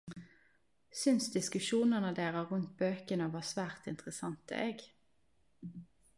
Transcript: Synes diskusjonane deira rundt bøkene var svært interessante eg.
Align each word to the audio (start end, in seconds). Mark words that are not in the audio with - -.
Synes 1.01 1.27
diskusjonane 1.35 2.11
deira 2.21 2.41
rundt 2.47 2.73
bøkene 2.81 3.29
var 3.37 3.47
svært 3.53 3.89
interessante 3.93 4.65
eg. 4.67 4.85